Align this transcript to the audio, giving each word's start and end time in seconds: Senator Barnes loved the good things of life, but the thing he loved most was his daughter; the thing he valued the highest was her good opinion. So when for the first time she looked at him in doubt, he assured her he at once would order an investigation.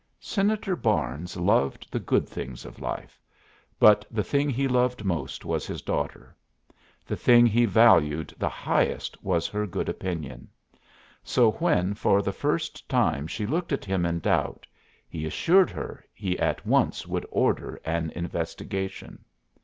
Senator 0.19 0.75
Barnes 0.75 1.37
loved 1.37 1.85
the 1.91 1.99
good 1.99 2.27
things 2.27 2.65
of 2.65 2.79
life, 2.81 3.21
but 3.79 4.03
the 4.09 4.23
thing 4.23 4.49
he 4.49 4.67
loved 4.67 5.05
most 5.05 5.45
was 5.45 5.67
his 5.67 5.83
daughter; 5.83 6.35
the 7.05 7.15
thing 7.15 7.45
he 7.45 7.65
valued 7.65 8.33
the 8.39 8.49
highest 8.49 9.23
was 9.23 9.45
her 9.47 9.67
good 9.67 9.87
opinion. 9.87 10.49
So 11.23 11.51
when 11.51 11.93
for 11.93 12.23
the 12.23 12.33
first 12.33 12.89
time 12.89 13.27
she 13.27 13.45
looked 13.45 13.71
at 13.71 13.85
him 13.85 14.03
in 14.03 14.21
doubt, 14.21 14.65
he 15.07 15.23
assured 15.27 15.69
her 15.69 16.03
he 16.15 16.35
at 16.39 16.65
once 16.65 17.05
would 17.05 17.27
order 17.29 17.79
an 17.85 18.09
investigation. 18.15 19.23